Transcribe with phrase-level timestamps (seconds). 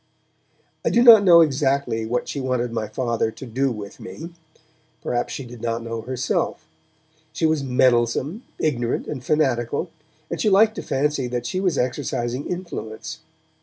[0.83, 4.33] I do not know exactly what she wanted my Father to do with me;
[5.03, 6.65] perhaps she did not know herself;
[7.33, 9.91] she was meddlesome, ignorant and fanatical,
[10.31, 13.19] and she liked to fancy that she was exercising influence.